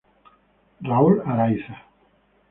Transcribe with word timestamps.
Raul 0.89 1.21
Araiza. 1.29 1.75